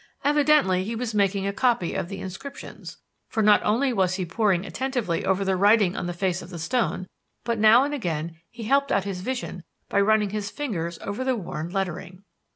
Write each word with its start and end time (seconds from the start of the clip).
Evidently 0.23 0.83
he 0.83 0.95
was 0.95 1.13
making 1.13 1.45
a 1.45 1.53
copy 1.53 1.93
of 1.93 2.09
the 2.09 2.19
inscriptions, 2.19 2.97
for 3.29 3.43
not 3.43 3.61
only 3.63 3.93
was 3.93 4.15
he 4.15 4.25
poring 4.25 4.65
attentively 4.65 5.23
over 5.23 5.45
the 5.45 5.55
writing 5.55 5.95
on 5.95 6.07
the 6.07 6.11
face 6.11 6.41
of 6.41 6.49
the 6.49 6.57
stone, 6.57 7.07
but 7.43 7.59
now 7.59 7.83
and 7.83 7.93
again 7.93 8.35
he 8.49 8.63
helped 8.63 8.91
out 8.91 9.03
his 9.03 9.21
vision 9.21 9.63
by 9.89 10.01
running 10.01 10.31
his 10.31 10.49
fingers 10.49 10.97
over 11.03 11.23
the 11.23 11.35
worn 11.35 11.69
lettering. 11.69 12.23